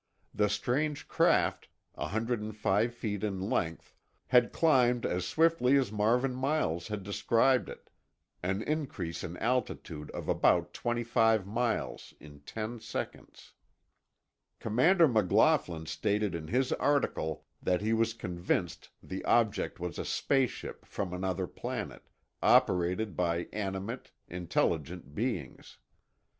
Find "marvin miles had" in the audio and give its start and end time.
5.91-7.03